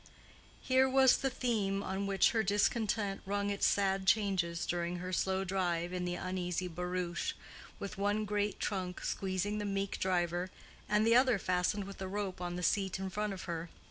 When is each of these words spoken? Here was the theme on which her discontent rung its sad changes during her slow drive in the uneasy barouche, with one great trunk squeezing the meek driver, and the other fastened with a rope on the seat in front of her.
Here 0.61 0.89
was 0.89 1.17
the 1.17 1.29
theme 1.29 1.83
on 1.83 2.07
which 2.07 2.31
her 2.31 2.41
discontent 2.41 3.21
rung 3.23 3.51
its 3.51 3.67
sad 3.67 4.07
changes 4.07 4.65
during 4.65 4.95
her 4.95 5.13
slow 5.13 5.43
drive 5.43 5.93
in 5.93 6.05
the 6.05 6.15
uneasy 6.15 6.67
barouche, 6.67 7.33
with 7.77 7.99
one 7.99 8.25
great 8.25 8.59
trunk 8.59 9.03
squeezing 9.03 9.59
the 9.59 9.63
meek 9.63 9.99
driver, 9.99 10.49
and 10.89 11.05
the 11.05 11.15
other 11.15 11.37
fastened 11.37 11.83
with 11.83 12.01
a 12.01 12.07
rope 12.07 12.41
on 12.41 12.55
the 12.55 12.63
seat 12.63 12.97
in 12.97 13.11
front 13.11 13.31
of 13.31 13.43
her. 13.43 13.69